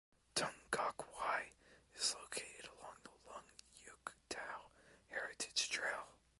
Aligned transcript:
Tung 0.33 0.57
Kok 0.71 1.05
Wai 1.15 1.51
is 1.93 2.15
located 2.19 2.65
along 2.73 2.95
the 3.03 3.11
Lung 3.29 3.45
Yeuk 3.85 4.11
Tau 4.29 4.71
Heritage 5.09 5.69
Trail. 5.69 6.07